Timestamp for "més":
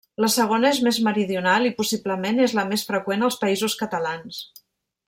0.87-0.99, 2.73-2.89